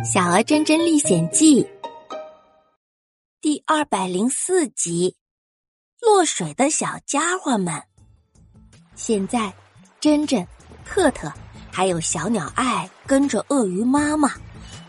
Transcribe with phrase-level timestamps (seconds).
[0.02, 1.62] 《小鹅真真历险记》
[3.42, 5.14] 第二百零四集：
[6.00, 7.82] 落水的小家伙们。
[8.96, 9.52] 现在，
[10.00, 10.46] 真真、
[10.86, 11.30] 特特
[11.70, 14.32] 还有小鸟爱跟着鳄鱼妈妈，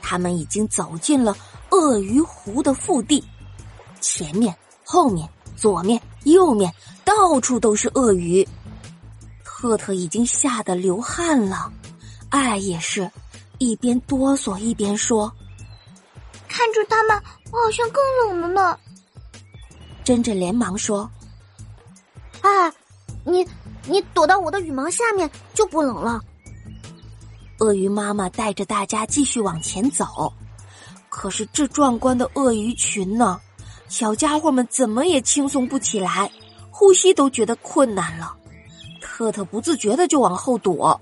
[0.01, 1.35] 他们已经走进了
[1.71, 3.21] 鳄鱼湖的腹地。
[3.99, 4.55] 前面、
[4.85, 6.73] 后面、左面、右面，
[7.03, 8.47] 到处都是鳄鱼。
[9.43, 11.69] 特特已经吓得流汗了，
[12.29, 13.11] 爱也是。
[13.61, 15.31] 一边哆嗦一边说
[16.49, 17.15] ：“看着他们，
[17.51, 18.79] 我好像更冷了呢。”
[20.03, 21.07] 珍珍连忙说
[22.41, 22.73] ：“哎，
[23.23, 23.47] 你
[23.85, 26.19] 你躲到我的羽毛下面就不冷了。”
[27.61, 30.33] 鳄鱼妈妈带着大家继续往前走，
[31.07, 33.39] 可是这壮观的鳄鱼群呢，
[33.87, 36.31] 小家伙们怎么也轻松不起来，
[36.71, 38.35] 呼吸都觉得困难了。
[38.99, 40.99] 特特不自觉的就往后躲。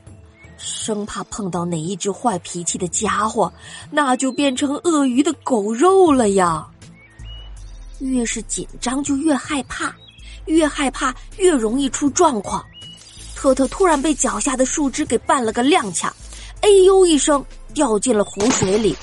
[0.60, 3.52] 生怕碰到哪一只坏脾气的家伙，
[3.90, 6.68] 那就变成鳄鱼的狗肉了呀！
[8.00, 9.94] 越是紧张就越害怕，
[10.46, 12.64] 越害怕越容易出状况。
[13.36, 16.10] 特特突然被脚下的树枝给绊了个踉跄，
[16.62, 18.96] 哎呦一声掉进了湖水里，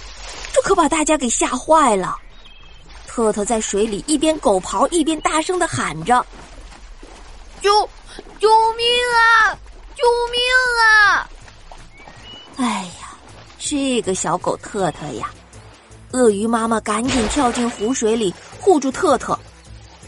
[0.52, 2.16] 这可把大家给吓坏了。
[3.06, 6.24] 特特在水里一边狗刨一边大声的喊着
[7.62, 7.70] ：“救
[8.38, 9.56] 救命啊！
[9.94, 10.40] 救命
[10.84, 11.28] 啊！”
[12.56, 13.16] 哎呀，
[13.58, 15.30] 这个小狗特特呀！
[16.12, 19.38] 鳄鱼妈妈赶紧跳进湖水里护住特特，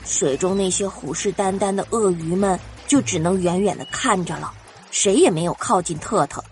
[0.05, 4.53] 水中那些虎视眈眈的鳄鱼们就只能远远的看着了，
[4.91, 6.43] 谁也没有靠近特特。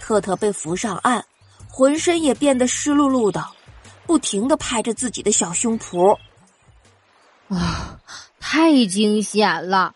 [0.00, 1.22] 特特被扶上岸，
[1.68, 3.44] 浑身也变得湿漉漉的，
[4.06, 6.16] 不停的拍着自己的小胸脯。
[7.48, 8.00] 啊，
[8.40, 9.94] 太惊险了！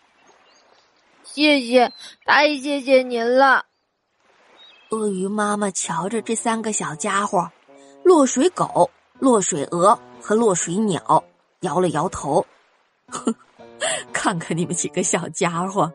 [1.23, 1.91] 谢谢，
[2.25, 3.65] 太谢谢您了。
[4.89, 7.49] 鳄鱼妈妈瞧着这三个小家伙，
[8.03, 11.23] 落水狗、落水鹅和落水鸟，
[11.61, 12.45] 摇了摇头，
[13.09, 13.33] 哼，
[14.13, 15.91] 看看你们几个小家伙，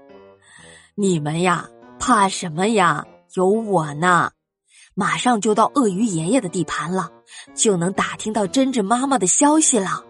[0.94, 1.68] 你们呀，
[1.98, 3.06] 怕什么呀？
[3.34, 4.32] 有我呢，
[4.94, 7.10] 马上就到鳄鱼爷爷的地盘了，
[7.54, 10.04] 就能打听到真真妈妈的消息了。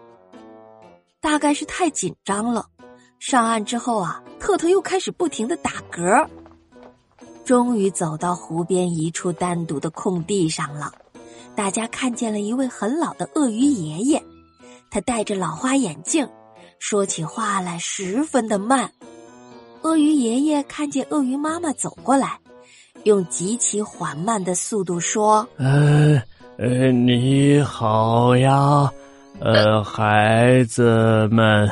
[1.21, 2.67] 大概是太紧张了，
[3.19, 6.27] 上岸之后啊，特特又开始不停的打嗝。
[7.45, 10.91] 终于走到湖边一处单独的空地上了，
[11.55, 14.23] 大家看见了一位很老的鳄鱼爷爷，
[14.89, 16.27] 他戴着老花眼镜，
[16.79, 18.89] 说起话来十分的慢。
[19.81, 22.39] 鳄鱼爷爷看见鳄鱼妈妈走过来，
[23.03, 26.21] 用极其缓慢的速度说：“呃
[26.57, 28.89] 呃，你好呀，
[29.41, 31.69] 呃，孩子们，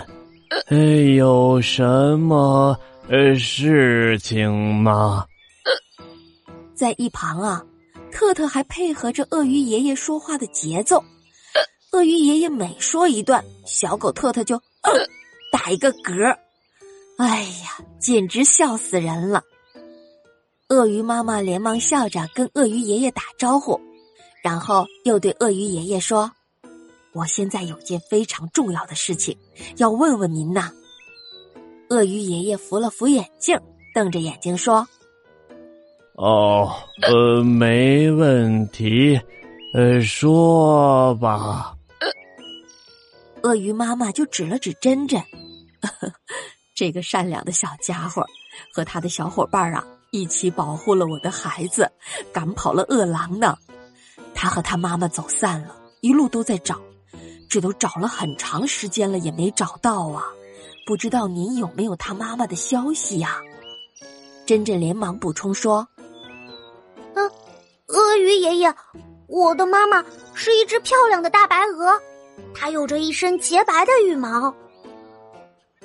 [0.67, 0.77] 呃，
[1.15, 2.77] 有什么
[3.07, 5.25] 呃事情吗？”
[6.81, 7.63] 在一旁啊，
[8.11, 11.03] 特特还配合着鳄鱼爷爷说话的节奏。
[11.91, 14.59] 鳄鱼爷爷每说一段，小狗特特就
[15.51, 16.35] 打一个嗝。
[17.19, 19.43] 哎呀，简直笑死人了！
[20.69, 23.79] 鳄鱼妈妈连忙笑着跟鳄鱼爷爷打招呼，
[24.41, 26.31] 然后又对鳄鱼爷爷说
[27.13, 29.37] ：“我现在有件非常重要的事情
[29.77, 30.71] 要问问您呐。”
[31.91, 33.55] 鳄鱼爷爷扶了扶眼镜，
[33.93, 34.87] 瞪着眼睛说。
[36.15, 39.19] 哦，呃，没问题，
[39.73, 41.75] 呃，说吧。
[43.43, 45.19] 鳄鱼妈妈就指了指珍珍，
[46.75, 48.23] 这个善良的小家伙
[48.73, 51.91] 和他的小伙伴啊，一起保护了我的孩子，
[52.31, 53.57] 赶跑了饿狼呢。
[54.35, 56.79] 他和他妈妈走散了，一路都在找，
[57.49, 60.25] 这都找了很长时间了，也没找到啊。
[60.85, 63.37] 不知道您有没有他妈妈的消息呀？
[64.45, 65.87] 珍珍连忙补充说。
[68.21, 68.71] 鳄鱼爷爷，
[69.25, 70.05] 我的妈妈
[70.35, 71.99] 是一只漂亮的大白鹅，
[72.53, 74.53] 它有着一身洁白的羽毛。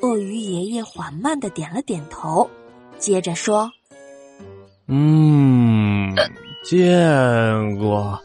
[0.02, 2.48] 鳄鱼爷爷缓慢的点了点头，
[2.98, 3.70] 接着说
[4.86, 6.14] ：“嗯，
[6.62, 8.20] 见过，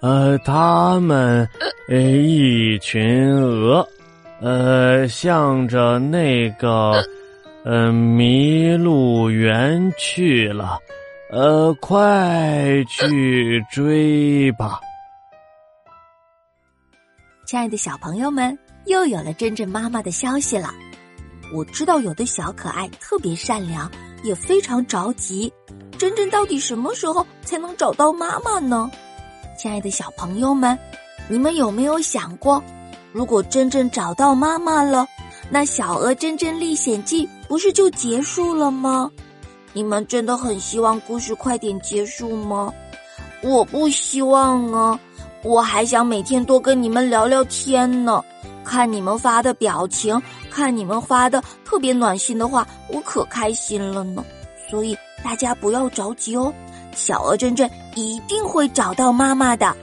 [0.00, 1.46] 呃，他们，
[1.88, 3.86] 呃，一群鹅，
[4.40, 6.92] 呃，向着那个，
[7.62, 10.78] 呃，麋鹿园去了。”
[11.32, 14.80] 呃，快去追吧！
[17.46, 20.74] 亲爱的小朋友们，又有了真正妈妈的消息了。
[21.54, 23.88] 我知道有的小可爱特别善良，
[24.24, 25.52] 也非常着急。
[25.96, 28.90] 真正到底什么时候才能找到妈妈呢？
[29.56, 30.76] 亲爱的小朋友们，
[31.28, 32.60] 你们有没有想过，
[33.12, 35.06] 如果真正找到妈妈了，
[35.48, 39.08] 那《小鹅真正历险记》不是就结束了吗？
[39.72, 42.72] 你们真的很希望故事快点结束吗？
[43.42, 44.98] 我不希望啊！
[45.42, 48.22] 我还想每天多跟你们聊聊天呢。
[48.62, 50.20] 看你们发的表情，
[50.50, 54.22] 看你们发的特别暖心的话，我可开心了呢。
[54.68, 56.52] 所以大家不要着急哦，
[56.94, 59.74] 小鹅真真一定会找到妈妈的。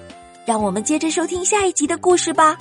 [0.45, 2.57] 让我们接着收听下一集的故事吧。